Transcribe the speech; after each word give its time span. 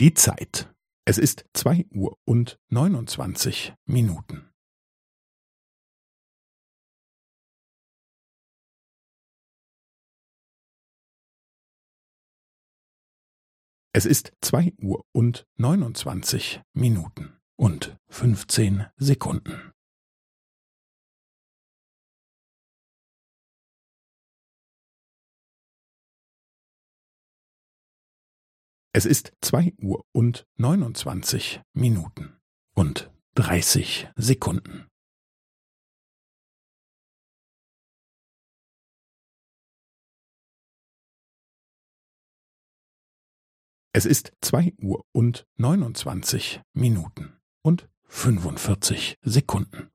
Die 0.00 0.14
Zeit. 0.14 0.72
Es 1.04 1.18
ist 1.18 1.44
zwei 1.54 1.84
Uhr 1.90 2.16
und 2.24 2.60
neunundzwanzig 2.68 3.74
Minuten. 3.84 4.48
Es 13.92 14.06
ist 14.06 14.36
zwei 14.40 14.72
Uhr 14.80 15.04
und 15.10 15.48
neunundzwanzig 15.56 16.62
Minuten 16.74 17.36
und 17.56 17.98
fünfzehn 18.06 18.86
Sekunden. 18.98 19.72
Es 28.98 29.06
ist 29.06 29.32
zwei 29.40 29.72
Uhr 29.80 30.04
und 30.10 30.44
neunundzwanzig 30.56 31.62
Minuten 31.72 32.36
und 32.74 33.12
dreißig 33.36 34.08
Sekunden. 34.16 34.88
Es 43.92 44.04
ist 44.04 44.32
zwei 44.40 44.74
Uhr 44.82 45.06
und 45.12 45.46
neunundzwanzig 45.54 46.60
Minuten 46.72 47.38
und 47.62 47.88
fünfundvierzig 48.02 49.16
Sekunden. 49.22 49.92